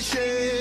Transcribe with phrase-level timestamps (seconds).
[0.00, 0.59] shade.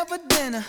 [0.00, 0.64] Lobster for dinner.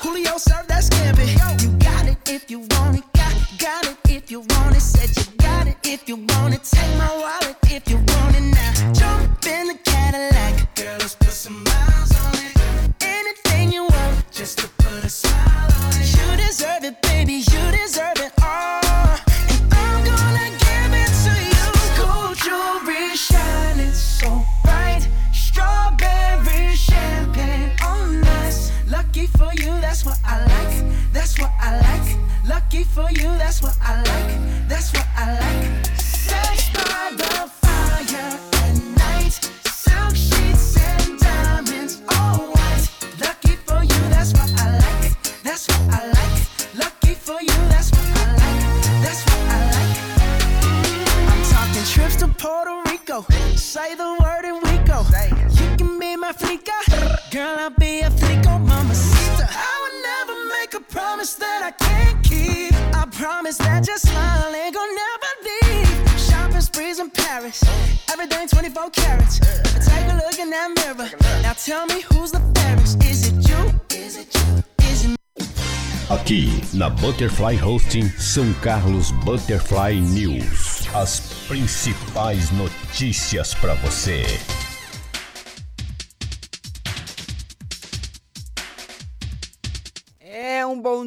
[0.00, 1.26] Julio served that scampi.
[1.62, 3.04] You got it if you want it.
[3.14, 4.80] Got, got it if you want it.
[4.80, 6.64] Said you got it if you want it.
[6.64, 8.92] Take my wallet if you want it now.
[8.92, 10.74] Jump in the Cadillac.
[10.74, 12.94] Girl, let's put some miles on it.
[13.02, 16.08] Anything you want, just to put a smile on it.
[16.16, 17.34] You deserve it, baby.
[17.34, 18.21] You deserve it
[57.32, 59.48] Girl, I'll be a flico, mamacita.
[59.48, 62.74] I would never make a promise that I can't keep.
[62.94, 66.20] I promise that your smile ain't gonna never leave.
[66.20, 67.64] Shopping sprees in Paris.
[68.12, 69.38] Everything 24 carats.
[69.38, 71.08] Take a look in that mirror.
[71.42, 73.02] Now tell me who's the fairest.
[73.02, 73.80] Is it you?
[73.96, 74.62] Is it you?
[74.90, 75.16] Is it
[76.10, 80.86] Aqui na Butterfly Hosting São Carlos Butterfly News.
[80.94, 84.26] As principais notícias para você.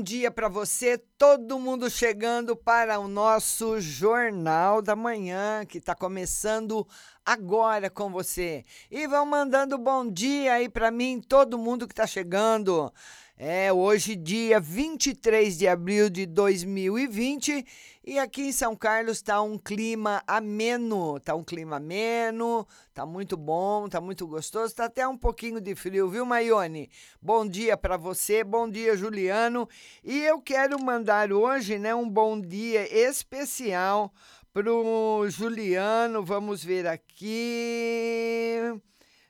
[0.05, 6.87] Dia para você, todo mundo chegando para o nosso Jornal da Manhã, que está começando
[7.25, 8.63] agora com você.
[8.91, 12.93] E vão mandando bom dia aí para mim, todo mundo que está chegando.
[13.37, 17.65] É hoje, dia 23 de abril de 2020,
[18.05, 23.35] e aqui em São Carlos está um clima ameno, tá um clima ameno, tá muito
[23.35, 26.89] bom, tá muito gostoso, tá até um pouquinho de frio, viu, Maione?
[27.21, 29.67] Bom dia para você, bom dia, Juliano.
[30.01, 34.13] E eu quero mandar hoje, né, um bom dia especial
[34.53, 36.23] pro Juliano.
[36.23, 38.61] Vamos ver aqui.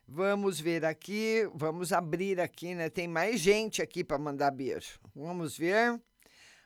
[0.08, 2.90] Vamos ver aqui, vamos abrir aqui, né?
[2.92, 5.00] Tem mais gente aqui para mandar beijo.
[5.16, 6.00] Vamos ver.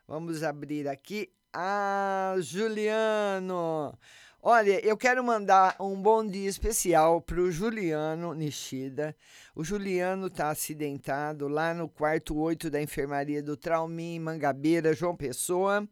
[0.05, 1.31] Vamos abrir aqui.
[1.53, 3.97] Ah, Juliano.
[4.41, 9.15] Olha, eu quero mandar um bom dia especial para o Juliano Nishida.
[9.55, 15.87] O Juliano está acidentado lá no quarto 8 da enfermaria do Traumin, Mangabeira, João Pessoa.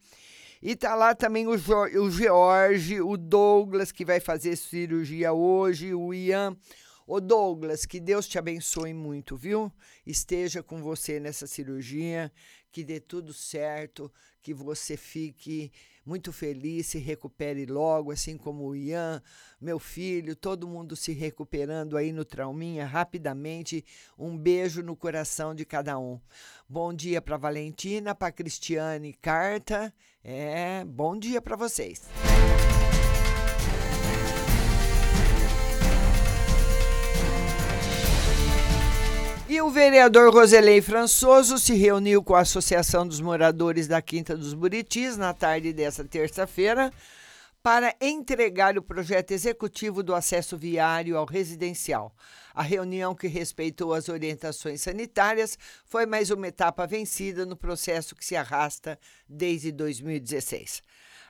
[0.61, 5.93] E tá lá também o, jo o George, o Douglas, que vai fazer cirurgia hoje,
[5.93, 6.57] o Ian.
[7.09, 9.71] Ô Douglas, que Deus te abençoe muito, viu?
[10.05, 12.29] Esteja com você nessa cirurgia,
[12.69, 14.11] que dê tudo certo,
[14.41, 15.71] que você fique
[16.05, 19.23] muito feliz, se recupere logo, assim como o Ian,
[19.59, 23.85] meu filho, todo mundo se recuperando aí no trauminha rapidamente.
[24.19, 26.19] Um beijo no coração de cada um.
[26.67, 29.93] Bom dia para Valentina, para Cristiane Carta.
[30.21, 32.01] É, bom dia para vocês.
[39.49, 44.53] E o vereador Roselei Françoso se reuniu com a Associação dos Moradores da Quinta dos
[44.53, 46.91] Buritis na tarde desta terça-feira
[47.63, 52.13] para entregar o projeto executivo do acesso viário ao residencial.
[52.53, 58.25] A reunião, que respeitou as orientações sanitárias, foi mais uma etapa vencida no processo que
[58.25, 58.99] se arrasta
[59.29, 60.83] desde 2016.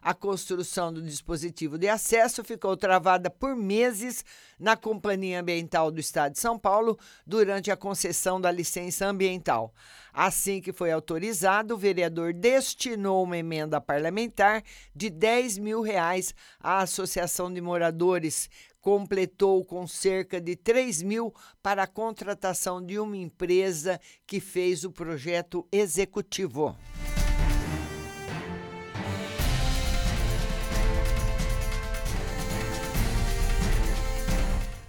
[0.08, 4.24] A construção do dispositivo de acesso ficou travada por meses
[4.58, 9.74] na Companhia Ambiental do Estado de São Paulo durante a concessão da licença ambiental.
[10.14, 14.64] Assim que foi autorizado, o vereador destinou uma emenda parlamentar
[14.96, 18.50] de 10 mil reais à Associação de Moradores,
[18.80, 24.90] completou com cerca de 3 mil para a contratação de uma empresa que fez o
[24.90, 26.78] projeto executivo.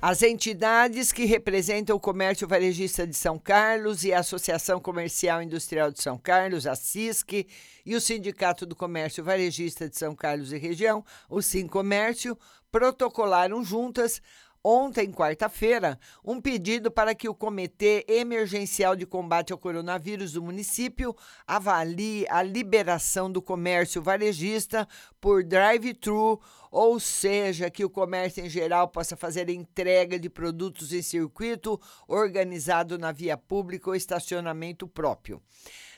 [0.01, 5.91] As entidades que representam o comércio varejista de São Carlos e a Associação Comercial Industrial
[5.91, 7.45] de São Carlos, a CISC,
[7.85, 12.39] e o Sindicato do Comércio Varejista de São Carlos e Região, o Sincomércio,
[12.71, 14.23] protocolaram juntas
[14.69, 21.17] ontem, quarta-feira, um pedido para que o Comitê Emergencial de Combate ao Coronavírus do município
[21.47, 24.87] avalie a liberação do comércio varejista
[25.19, 26.39] por drive-thru,
[26.71, 32.99] ou seja, que o comércio em geral possa fazer entrega de produtos em circuito organizado
[32.99, 35.41] na via pública ou estacionamento próprio.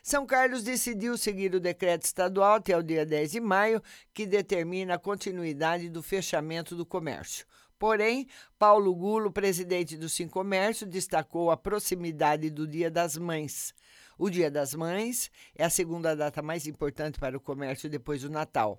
[0.00, 3.82] São Carlos decidiu seguir o decreto estadual até o dia 10 de maio,
[4.14, 7.44] que determina a continuidade do fechamento do comércio.
[7.80, 8.26] Porém,
[8.58, 13.75] Paulo Gulo, presidente do Sincomércio, destacou a proximidade do Dia das Mães.
[14.18, 18.28] O Dia das Mães é a segunda data mais importante para o comércio depois do
[18.28, 18.78] Natal.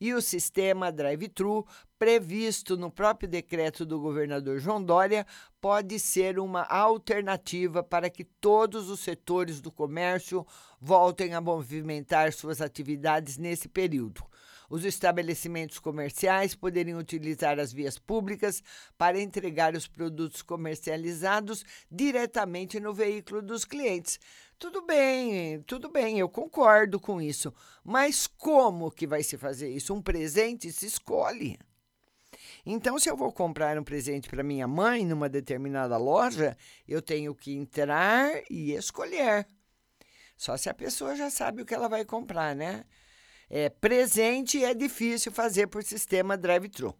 [0.00, 1.66] E o sistema drive-thru,
[1.98, 5.26] previsto no próprio decreto do governador João Dória,
[5.60, 10.46] pode ser uma alternativa para que todos os setores do comércio
[10.80, 14.24] voltem a movimentar suas atividades nesse período.
[14.68, 18.62] Os estabelecimentos comerciais poderiam utilizar as vias públicas
[18.98, 24.20] para entregar os produtos comercializados diretamente no veículo dos clientes.
[24.58, 27.54] Tudo bem, tudo bem, eu concordo com isso.
[27.82, 29.94] Mas como que vai se fazer isso?
[29.94, 31.58] Um presente se escolhe.
[32.66, 36.56] Então, se eu vou comprar um presente para minha mãe numa determinada loja,
[36.86, 39.46] eu tenho que entrar e escolher.
[40.36, 42.84] Só se a pessoa já sabe o que ela vai comprar, né?
[43.50, 46.94] É, presente é difícil fazer por sistema drive-thru.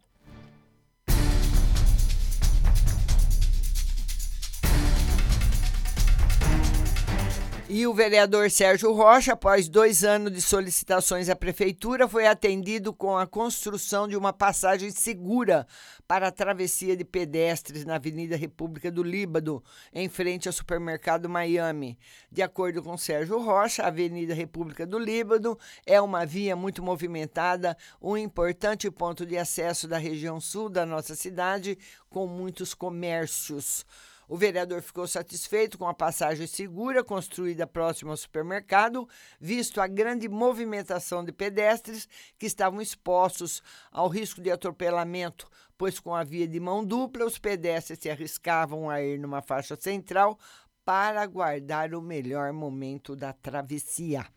[7.71, 13.15] E o vereador Sérgio Rocha, após dois anos de solicitações à prefeitura, foi atendido com
[13.15, 15.67] a construção de uma passagem segura
[16.07, 21.95] para a travessia de pedestres na Avenida República do Líbano, em frente ao supermercado Miami.
[22.31, 27.77] De acordo com Sérgio Rocha, a Avenida República do Líbano é uma via muito movimentada,
[28.01, 31.77] um importante ponto de acesso da região sul da nossa cidade,
[32.09, 33.85] com muitos comércios.
[34.29, 39.09] O vereador ficou satisfeito com a passagem segura construída próximo ao supermercado,
[39.41, 42.07] visto a grande movimentação de pedestres
[42.37, 47.39] que estavam expostos ao risco de atropelamento, pois com a via de mão dupla, os
[47.39, 50.37] pedestres se arriscavam a ir numa faixa central
[50.85, 54.27] para aguardar o melhor momento da travessia.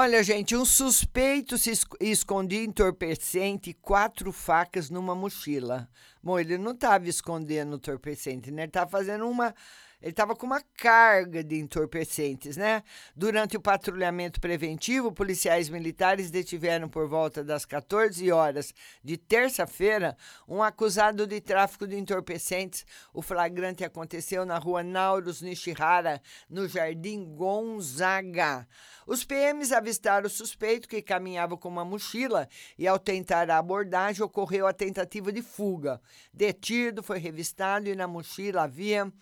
[0.00, 5.88] Olha, gente, um suspeito se es- escondia entorpecente e quatro facas numa mochila.
[6.22, 8.62] Bom, ele não estava escondendo entorpecente, né?
[8.62, 9.52] Ele estava fazendo uma.
[10.00, 12.84] Ele estava com uma carga de entorpecentes, né?
[13.16, 20.62] Durante o patrulhamento preventivo, policiais militares detiveram por volta das 14 horas de terça-feira um
[20.62, 22.86] acusado de tráfico de entorpecentes.
[23.12, 28.68] O flagrante aconteceu na rua Nauros Nishihara, no Jardim Gonzaga.
[29.04, 34.22] Os PMs avistaram o suspeito que caminhava com uma mochila e, ao tentar a abordagem,
[34.22, 36.00] ocorreu a tentativa de fuga.
[36.32, 39.12] Detido, foi revistado e na mochila havia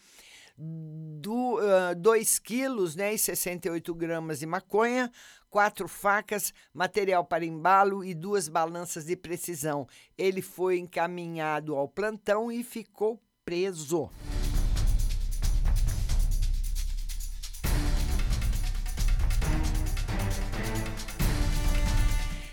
[0.58, 5.10] 2 quilos né, e 68 gramas de maconha,
[5.50, 9.86] quatro facas, material para embalo e duas balanças de precisão.
[10.16, 14.10] Ele foi encaminhado ao plantão e ficou preso.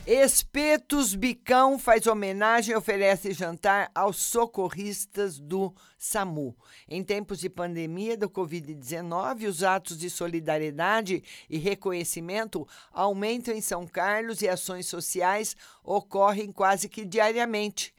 [0.05, 6.53] Espetos Bicão faz homenagem e oferece jantar aos socorristas do SAMU.
[6.89, 13.87] Em tempos de pandemia do Covid-19, os atos de solidariedade e reconhecimento aumentam em São
[13.87, 17.92] Carlos e ações sociais ocorrem quase que diariamente.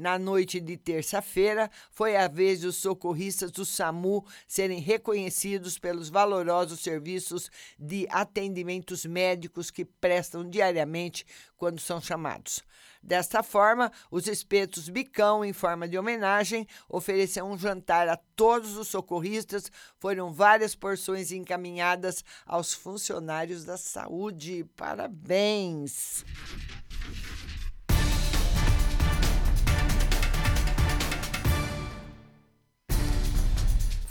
[0.00, 6.80] Na noite de terça-feira, foi a vez dos socorristas do SAMU serem reconhecidos pelos valorosos
[6.80, 12.64] serviços de atendimentos médicos que prestam diariamente quando são chamados.
[13.02, 18.88] Desta forma, os espetos Bicão, em forma de homenagem, ofereceram um jantar a todos os
[18.88, 19.70] socorristas.
[19.98, 24.64] Foram várias porções encaminhadas aos funcionários da saúde.
[24.74, 26.24] Parabéns!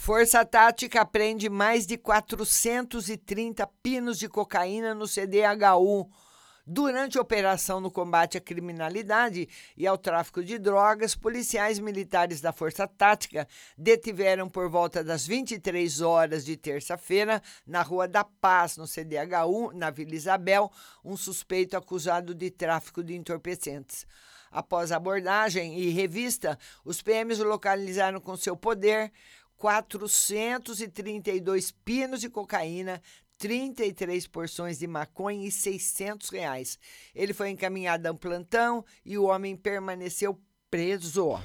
[0.09, 6.09] Força Tática prende mais de 430 pinos de cocaína no CDHU.
[6.65, 9.47] Durante a operação no combate à criminalidade
[9.77, 13.47] e ao tráfico de drogas, policiais militares da Força Tática
[13.77, 19.91] detiveram por volta das 23 horas de terça-feira, na Rua da Paz, no CDHU, na
[19.91, 20.71] Vila Isabel,
[21.05, 24.07] um suspeito acusado de tráfico de entorpecentes.
[24.51, 29.11] Após abordagem e revista, os PMs localizaram com seu poder
[29.59, 33.01] 432 pinos de cocaína,
[33.37, 36.79] 33 porções de maconha e 600 reais.
[37.13, 40.39] Ele foi encaminhado a um plantão e o homem permaneceu
[40.71, 41.37] preso.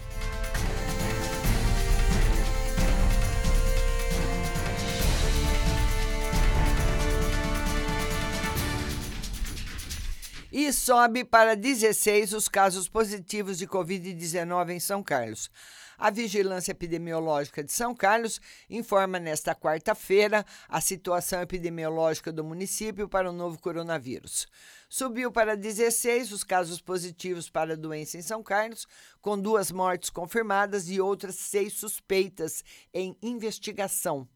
[10.53, 15.51] E sobe para 16 os casos positivos de Covid-19 em São Carlos.
[15.99, 23.31] A Vigilância Epidemiológica de São Carlos informa nesta quarta-feira a situação epidemiológica do município para
[23.31, 24.47] o novo coronavírus.
[24.89, 28.87] Subiu para 16 os casos positivos para a doença em São Carlos,
[29.21, 34.29] com duas mortes confirmadas e outras seis suspeitas em investigação.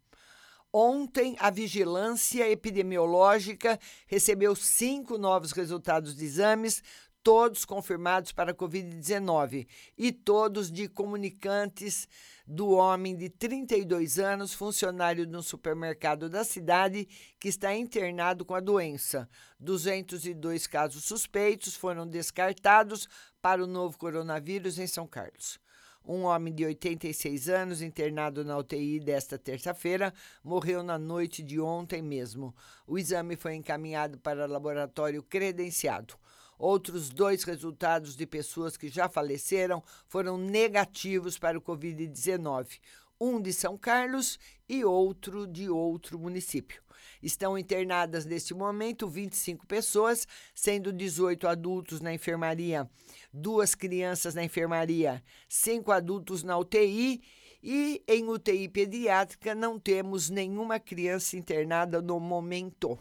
[0.72, 6.82] Ontem, a Vigilância Epidemiológica recebeu cinco novos resultados de exames,
[7.22, 12.08] todos confirmados para a Covid-19 e todos de comunicantes
[12.46, 17.06] do homem de 32 anos, funcionário de um supermercado da cidade,
[17.38, 19.28] que está internado com a doença.
[19.60, 23.08] 202 casos suspeitos foram descartados
[23.42, 25.60] para o novo coronavírus em São Carlos.
[26.08, 32.00] Um homem de 86 anos, internado na UTI desta terça-feira, morreu na noite de ontem
[32.00, 32.56] mesmo.
[32.86, 36.14] O exame foi encaminhado para laboratório credenciado.
[36.58, 42.80] Outros dois resultados de pessoas que já faleceram foram negativos para o Covid-19,
[43.20, 44.38] um de São Carlos
[44.68, 46.82] e outro de outro município.
[47.22, 52.88] Estão internadas neste momento 25 pessoas, sendo 18 adultos na enfermaria,
[53.32, 57.20] duas crianças na enfermaria, cinco adultos na UTI
[57.62, 62.98] e em UTI pediátrica não temos nenhuma criança internada no momento.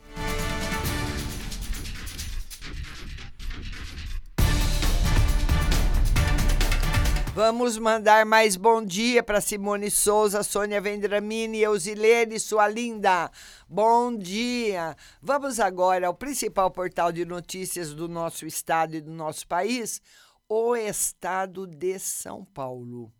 [7.38, 13.29] Vamos mandar mais bom dia para Simone Souza, Sônia Vendramini, Eusilene, sua linda.
[13.70, 14.98] Bom dia.
[15.22, 20.01] Vamos agora ao principal portal de notícias do nosso estado e do nosso país,
[20.50, 23.13] o estado de São Paulo.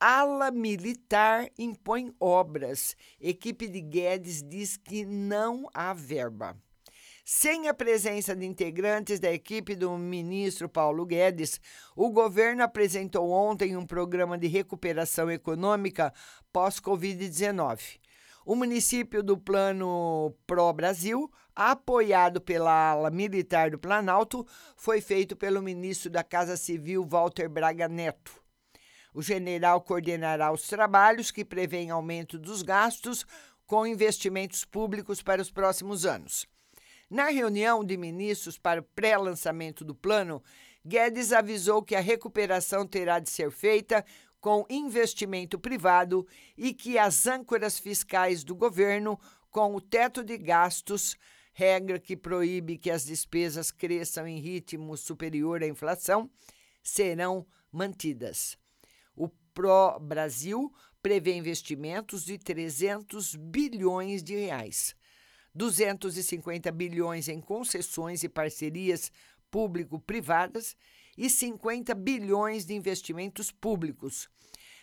[0.00, 2.96] Ala militar impõe obras.
[3.20, 6.56] Equipe de Guedes diz que não há verba.
[7.30, 11.60] Sem a presença de integrantes da equipe do ministro Paulo Guedes,
[11.94, 16.10] o governo apresentou ontem um programa de recuperação econômica
[16.50, 18.00] pós-Covid-19.
[18.46, 25.60] O município do Plano Pro Brasil, apoiado pela ala militar do Planalto, foi feito pelo
[25.60, 28.32] ministro da Casa Civil, Walter Braga Neto.
[29.12, 33.26] O general coordenará os trabalhos que prevêem aumento dos gastos
[33.66, 36.48] com investimentos públicos para os próximos anos.
[37.10, 40.42] Na reunião de ministros para o pré-lançamento do plano,
[40.84, 44.04] Guedes avisou que a recuperação terá de ser feita
[44.40, 49.18] com investimento privado e que as âncoras fiscais do governo,
[49.50, 51.16] com o teto de gastos,
[51.52, 56.30] regra que proíbe que as despesas cresçam em ritmo superior à inflação,
[56.82, 58.56] serão mantidas.
[59.16, 60.72] O Pro Brasil
[61.02, 64.94] prevê investimentos de 300 bilhões de reais.
[65.58, 69.10] 250 bilhões em concessões e parcerias
[69.50, 70.76] público-privadas
[71.16, 74.28] e 50 bilhões de investimentos públicos.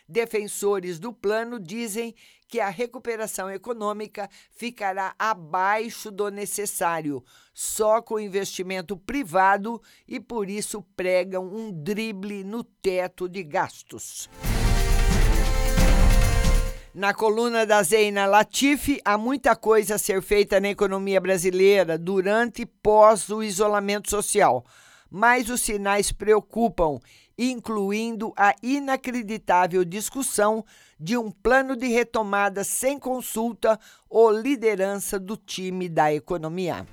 [0.08, 2.14] Defensores do plano dizem
[2.48, 10.84] que a recuperação econômica ficará abaixo do necessário, só com investimento privado e por isso
[10.96, 14.30] pregam um drible no teto de gastos.
[16.96, 22.62] Na coluna da Zeina Latifi, há muita coisa a ser feita na economia brasileira durante
[22.62, 24.64] e pós o isolamento social,
[25.12, 27.02] mas os sinais preocupam,
[27.38, 30.64] incluindo a inacreditável discussão
[30.98, 33.78] de um plano de retomada sem consulta
[34.10, 36.88] ou liderança do time da economia.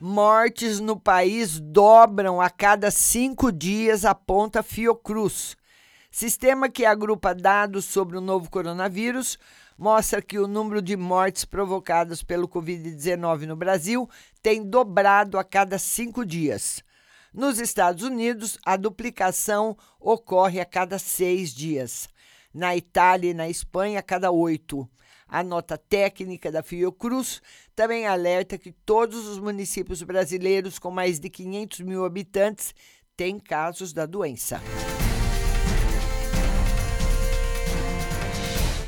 [0.00, 5.56] Mortes no país dobram a cada cinco dias, aponta Fiocruz.
[6.14, 9.36] Sistema que agrupa dados sobre o novo coronavírus
[9.76, 14.08] mostra que o número de mortes provocadas pelo Covid-19 no Brasil
[14.40, 16.84] tem dobrado a cada cinco dias.
[17.32, 22.08] Nos Estados Unidos, a duplicação ocorre a cada seis dias.
[22.54, 24.88] Na Itália e na Espanha, a cada oito.
[25.26, 27.42] A nota técnica da Fiocruz
[27.74, 32.72] também alerta que todos os municípios brasileiros com mais de 500 mil habitantes
[33.16, 34.62] têm casos da doença.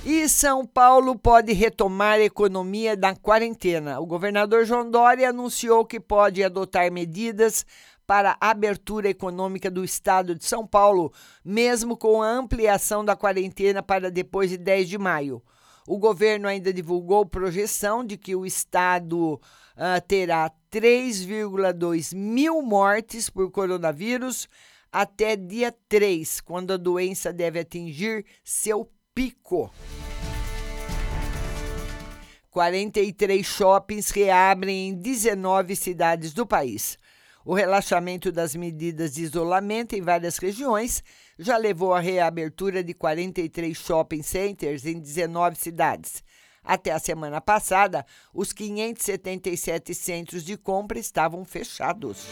[0.08, 3.98] E São Paulo pode retomar a economia da quarentena.
[3.98, 7.66] O governador João Dória anunciou que pode adotar medidas
[8.06, 11.12] para a abertura econômica do estado de São Paulo,
[11.44, 15.42] mesmo com a ampliação da quarentena para depois de 10 de maio.
[15.88, 23.50] O governo ainda divulgou projeção de que o estado uh, terá 3,2 mil mortes por
[23.50, 24.48] coronavírus
[24.92, 29.72] até dia 3, quando a doença deve atingir seu pico.
[32.50, 36.98] 43 shoppings reabrem em 19 cidades do país.
[37.42, 41.02] O relaxamento das medidas de isolamento em várias regiões
[41.38, 46.22] já levou à reabertura de 43 shopping centers em 19 cidades.
[46.62, 52.26] Até a semana passada, os 577 centros de compra estavam fechados.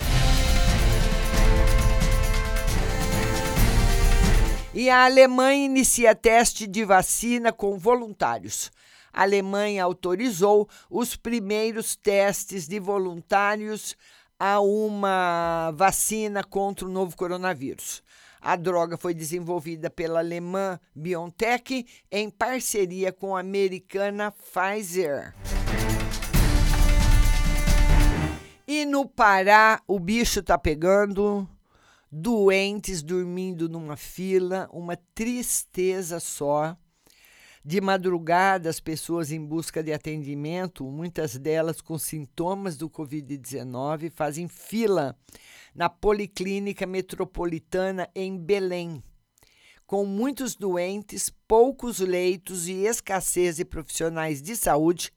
[4.76, 8.72] E a Alemanha inicia teste de vacina com voluntários.
[9.12, 13.96] A Alemanha autorizou os primeiros testes de voluntários
[14.36, 18.02] a uma vacina contra o novo coronavírus.
[18.40, 25.36] A droga foi desenvolvida pela alemã BioNTech em parceria com a americana Pfizer.
[28.66, 31.48] E no Pará, o bicho tá pegando
[32.16, 36.76] doentes dormindo numa fila, uma tristeza só.
[37.64, 44.46] De madrugada, as pessoas em busca de atendimento, muitas delas com sintomas do Covid-19, fazem
[44.46, 45.18] fila
[45.74, 49.02] na Policlínica Metropolitana em Belém.
[49.84, 55.10] Com muitos doentes, poucos leitos e escassez de profissionais de saúde,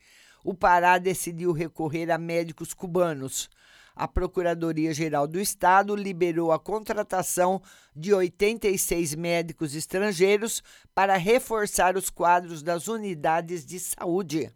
[0.43, 3.49] o Pará decidiu recorrer a médicos cubanos
[3.97, 7.59] a Procuradoria-Geral do Estado liberou a contratação
[7.95, 10.61] de 86 médicos estrangeiros
[10.93, 14.51] para reforçar os quadros das unidades de saúde.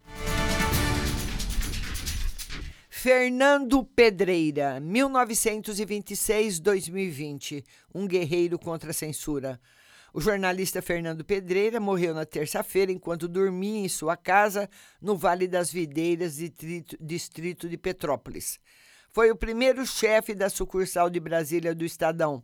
[2.88, 9.60] Fernando Pedreira, 1926-2020, um guerreiro contra a censura.
[10.14, 14.70] O jornalista Fernando Pedreira morreu na terça-feira enquanto dormia em sua casa
[15.02, 16.38] no Vale das Videiras,
[17.00, 18.60] distrito de Petrópolis.
[19.14, 22.42] Foi o primeiro chefe da sucursal de Brasília do Estadão,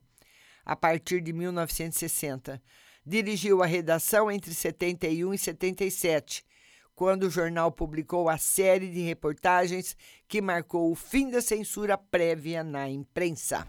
[0.66, 2.62] a partir de 1960.
[3.06, 6.44] Dirigiu a redação entre 71 e 77,
[6.94, 9.96] quando o jornal publicou a série de reportagens
[10.28, 13.66] que marcou o fim da censura prévia na imprensa.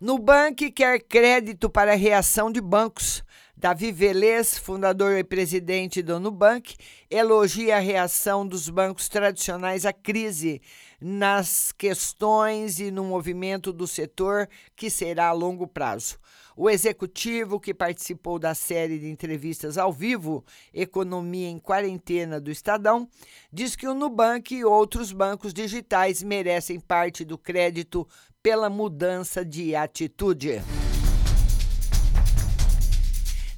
[0.00, 3.22] Nubank quer crédito para reação de bancos.
[3.58, 6.76] Davi Velez, fundador e presidente do Nubank,
[7.10, 10.60] elogia a reação dos bancos tradicionais à crise
[11.00, 16.18] nas questões e no movimento do setor que será a longo prazo.
[16.54, 23.08] O executivo que participou da série de entrevistas ao vivo Economia em Quarentena do Estadão
[23.50, 28.06] diz que o Nubank e outros bancos digitais merecem parte do crédito
[28.42, 30.62] pela mudança de atitude.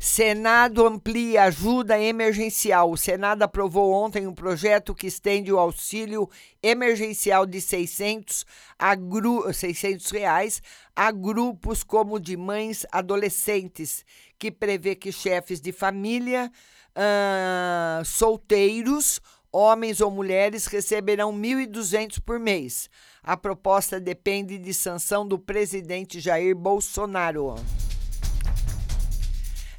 [0.09, 2.91] Senado amplia ajuda emergencial.
[2.91, 6.29] O Senado aprovou ontem um projeto que estende o auxílio
[6.63, 8.47] emergencial de 600,
[8.79, 10.63] a gru 600 reais
[10.97, 14.03] a grupos como de mães adolescentes,
[14.39, 16.51] que prevê que chefes de família,
[16.97, 19.21] uh, solteiros,
[19.53, 22.89] homens ou mulheres receberão 1.200 por mês.
[23.23, 27.55] A proposta depende de sanção do presidente Jair Bolsonaro.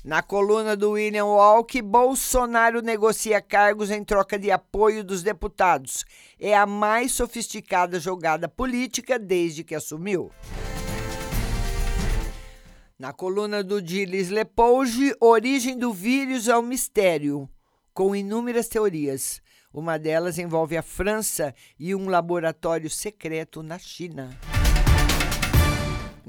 [0.10, 6.04] Na coluna do William Walk, Bolsonaro negocia cargos em troca de apoio dos deputados.
[6.40, 10.32] É a mais sofisticada jogada política desde que assumiu.
[12.98, 17.48] Na coluna do Gilles Lepouge, origem do vírus é um mistério,
[17.94, 19.40] com inúmeras teorias.
[19.72, 24.36] Uma delas envolve a França e um laboratório secreto na China.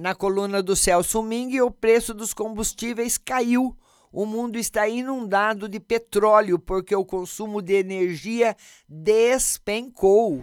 [0.01, 3.77] Na coluna do Celso Ming, o preço dos combustíveis caiu.
[4.11, 8.57] O mundo está inundado de petróleo porque o consumo de energia
[8.89, 10.43] despencou.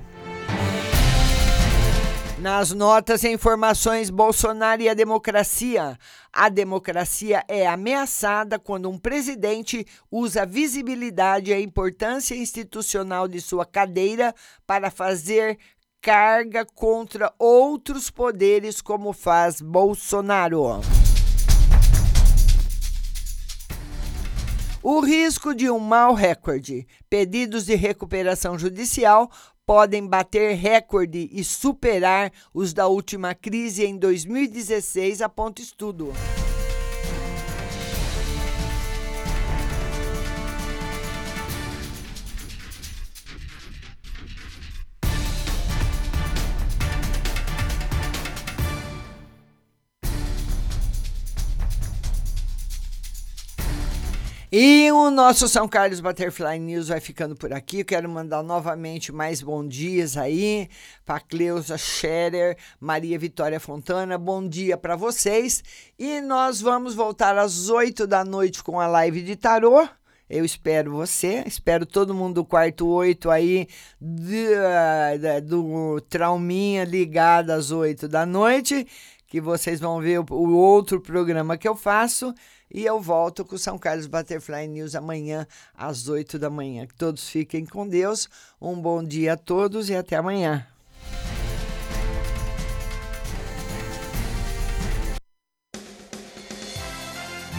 [2.39, 5.97] Nas notas e informações, Bolsonaro e a democracia.
[6.31, 13.41] A democracia é ameaçada quando um presidente usa a visibilidade e a importância institucional de
[13.41, 14.35] sua cadeira
[14.67, 15.57] para fazer
[16.07, 20.79] carga contra outros poderes, como faz Bolsonaro.
[24.81, 26.87] O risco de um mau recorde.
[27.09, 29.29] Pedidos de recuperação judicial
[29.65, 36.13] podem bater recorde e superar os da última crise em 2016, aponta estudo.
[54.59, 57.83] E o nosso São Carlos Butterfly News vai ficando por aqui.
[57.83, 60.67] Quero mandar novamente mais bom dias aí
[61.05, 64.17] para Cleusa Scherer, Maria Vitória Fontana.
[64.17, 65.63] Bom dia para vocês.
[65.99, 69.87] E nós vamos voltar às 8 da noite com a live de tarô.
[70.27, 73.67] Eu espero você, espero todo mundo do quarto 8 aí
[74.01, 78.87] uh, do Trauminha ligado às 8 da noite,
[79.27, 82.33] que vocês vão ver o, o outro programa que eu faço.
[82.71, 86.85] E eu volto com o São Carlos Butterfly News amanhã às 8 da manhã.
[86.85, 88.27] Que todos fiquem com Deus.
[88.61, 90.67] Um bom dia a todos e até amanhã.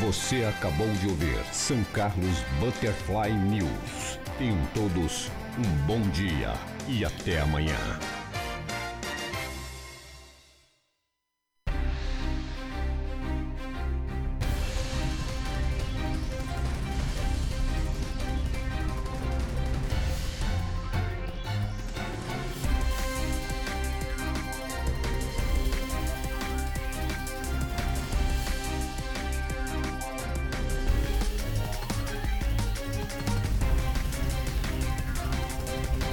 [0.00, 4.18] Você acabou de ouvir São Carlos Butterfly News.
[4.38, 6.54] Tenham todos um bom dia
[6.88, 7.76] e até amanhã.